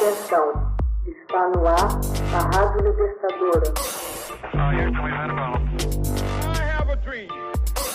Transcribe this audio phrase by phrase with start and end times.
[0.00, 0.76] Atenção,
[1.08, 1.88] está no ar
[2.32, 3.74] a Rádio Libertadora.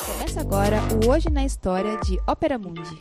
[0.05, 2.99] Começa agora o Hoje na História de Ópera Mundi.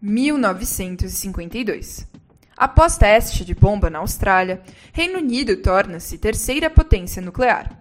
[0.00, 2.06] 1952.
[2.56, 4.62] Após teste de bomba na Austrália,
[4.92, 7.76] Reino Unido torna-se terceira potência nuclear.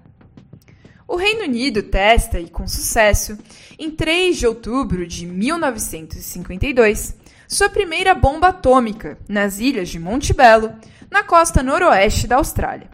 [1.08, 3.38] O Reino Unido testa, e com sucesso,
[3.78, 10.74] em 3 de outubro de 1952, sua primeira bomba atômica nas ilhas de Montebello,
[11.10, 12.90] na costa noroeste da Austrália.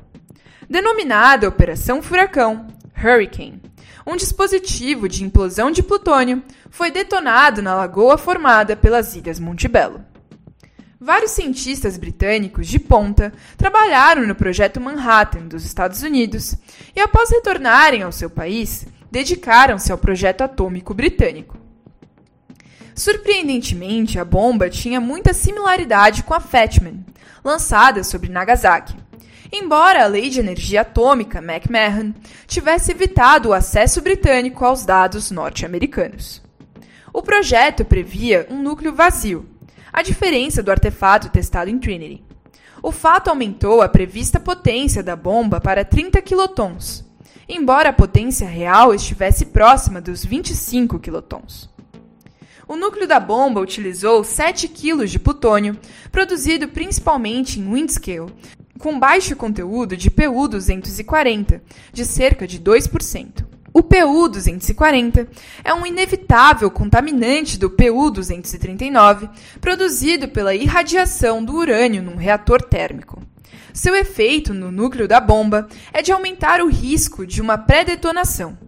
[0.69, 3.61] Denominada Operação Furacão, Hurricane,
[4.05, 10.01] um dispositivo de implosão de plutônio foi detonado na lagoa formada pelas ilhas Montebello.
[10.99, 16.55] Vários cientistas britânicos de ponta trabalharam no projeto Manhattan dos Estados Unidos
[16.95, 21.62] e, após retornarem ao seu país, dedicaram-se ao projeto atômico britânico.
[22.95, 27.03] Surpreendentemente, a bomba tinha muita similaridade com a Fatman,
[27.43, 28.95] lançada sobre Nagasaki.
[29.51, 32.13] Embora a Lei de Energia Atômica McMahon
[32.47, 36.41] tivesse evitado o acesso britânico aos dados norte-americanos.
[37.13, 39.47] O projeto previa um núcleo vazio,
[39.91, 42.23] a diferença do artefato testado em Trinity.
[42.81, 47.05] O fato aumentou a prevista potência da bomba para 30 quilotons,
[47.47, 51.72] embora a potência real estivesse próxima dos 25 quilotons.
[52.67, 55.77] O núcleo da bomba utilizou 7 kg de plutônio,
[56.11, 58.33] produzido principalmente em Windscale,
[58.79, 61.61] com baixo conteúdo de Pu-240,
[61.91, 63.45] de cerca de 2%.
[63.73, 65.27] O PU-240
[65.63, 73.21] é um inevitável contaminante do PU-239 produzido pela irradiação do urânio num reator térmico.
[73.73, 78.62] Seu efeito no núcleo da bomba é de aumentar o risco de uma pré-detonação.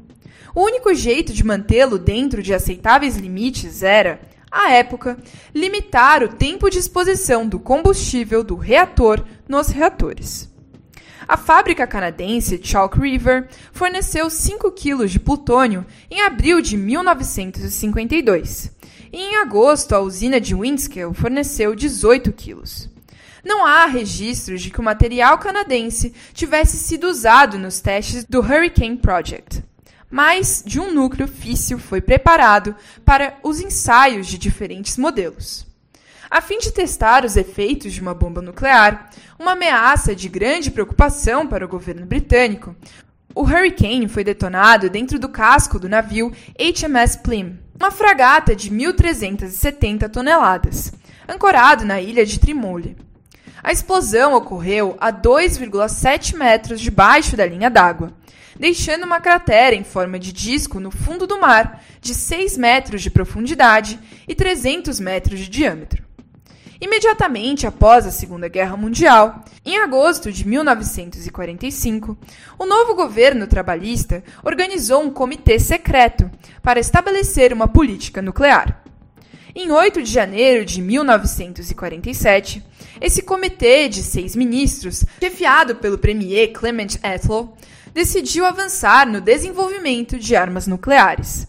[0.55, 5.17] O único jeito de mantê-lo dentro de aceitáveis limites era, à época,
[5.53, 10.49] limitar o tempo de exposição do combustível do reator nos reatores.
[11.27, 18.71] A fábrica canadense Chalk River forneceu 5 quilos de plutônio em abril de 1952.
[19.11, 22.89] E em agosto, a usina de Windscale forneceu 18 quilos.
[23.43, 28.95] Não há registros de que o material canadense tivesse sido usado nos testes do Hurricane
[28.95, 29.61] Project,
[30.15, 35.67] mas de um núcleo físsil foi preparado para os ensaios de diferentes modelos.
[36.31, 41.45] A fim de testar os efeitos de uma bomba nuclear, uma ameaça de grande preocupação
[41.45, 42.73] para o governo britânico,
[43.35, 50.09] o Hurricane foi detonado dentro do casco do navio HMS Plym, uma fragata de 1.370
[50.09, 50.93] toneladas,
[51.27, 52.95] ancorado na ilha de Trimole.
[53.61, 58.13] A explosão ocorreu a 2,7 metros debaixo da linha d'água,
[58.59, 63.09] deixando uma cratera em forma de disco no fundo do mar, de 6 metros de
[63.09, 66.03] profundidade e 300 metros de diâmetro.
[66.79, 72.17] Imediatamente após a Segunda Guerra Mundial, em agosto de 1945,
[72.59, 76.29] o novo governo trabalhista organizou um comitê secreto
[76.61, 78.83] para estabelecer uma política nuclear.
[79.55, 82.61] Em 8 de janeiro de 1947,
[82.99, 87.47] esse comitê de seis ministros, chefiado pelo premier Clement Attlee,
[87.95, 91.47] decidiu avançar no desenvolvimento de armas nucleares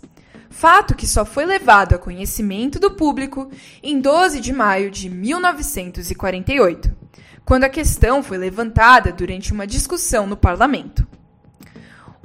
[0.56, 3.50] fato que só foi levado a conhecimento do público
[3.82, 6.96] em 12 de maio de 1948,
[7.44, 11.06] quando a questão foi levantada durante uma discussão no parlamento.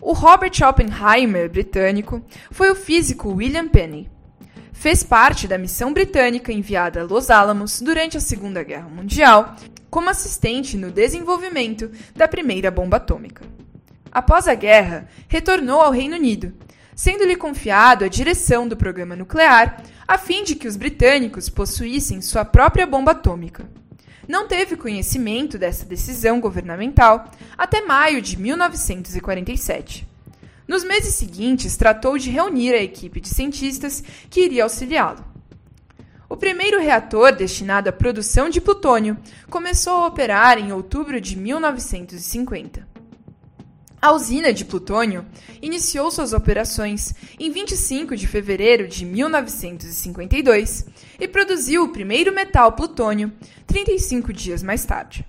[0.01, 4.09] O Robert Oppenheimer britânico foi o físico William Penny.
[4.71, 9.57] Fez parte da missão britânica enviada a Los Alamos durante a Segunda Guerra Mundial
[9.89, 13.43] como assistente no desenvolvimento da primeira bomba atômica.
[14.11, 16.53] Após a guerra, retornou ao Reino Unido
[17.01, 22.45] sendo-lhe confiado a direção do programa nuclear, a fim de que os britânicos possuíssem sua
[22.45, 23.67] própria bomba atômica.
[24.27, 30.07] Não teve conhecimento dessa decisão governamental até maio de 1947.
[30.67, 35.25] Nos meses seguintes, tratou de reunir a equipe de cientistas que iria auxiliá-lo.
[36.29, 39.17] O primeiro reator destinado à produção de plutônio
[39.49, 42.90] começou a operar em outubro de 1950.
[44.01, 45.23] A usina de plutônio
[45.61, 50.87] iniciou suas operações em 25 de fevereiro de 1952
[51.19, 53.31] e produziu o primeiro metal plutônio
[53.67, 55.23] 35 dias mais tarde.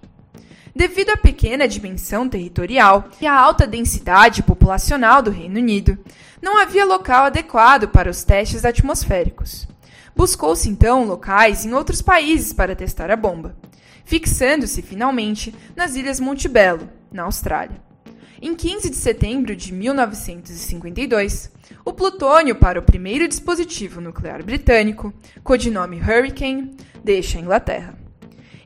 [0.74, 5.98] Devido à pequena dimensão territorial e à alta densidade populacional do Reino Unido,
[6.40, 9.68] não havia local adequado para os testes atmosféricos.
[10.16, 13.54] Buscou-se então locais em outros países para testar a bomba,
[14.02, 17.91] fixando-se finalmente nas Ilhas Montebello, na Austrália.
[18.40, 21.50] Em 15 de setembro de 1952,
[21.84, 25.12] o plutônio para o primeiro dispositivo nuclear britânico,
[25.42, 27.98] codinome Hurricane, deixa a Inglaterra.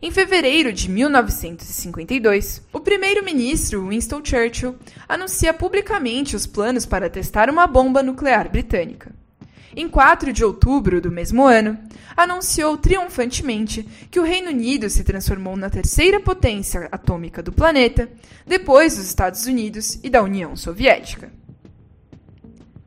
[0.00, 4.76] Em fevereiro de 1952, o primeiro-ministro Winston Churchill
[5.08, 9.15] anuncia publicamente os planos para testar uma bomba nuclear britânica.
[9.78, 11.78] Em 4 de outubro do mesmo ano,
[12.16, 18.08] anunciou triunfantemente que o Reino Unido se transformou na terceira potência atômica do planeta,
[18.46, 21.30] depois dos Estados Unidos e da União Soviética.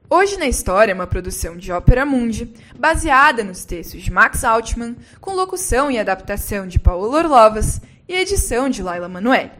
[0.09, 4.95] Hoje na História é uma produção de Ópera Mundi, baseada nos textos de Max Altman,
[5.21, 9.51] com locução e adaptação de Paulo Orlovas e edição de Laila Manoel.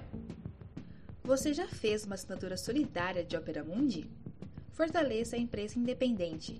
[1.24, 4.10] Você já fez uma assinatura solidária de Ópera Mundi?
[4.72, 6.60] Fortaleça a empresa independente.